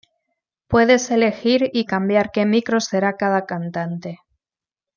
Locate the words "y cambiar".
1.73-2.31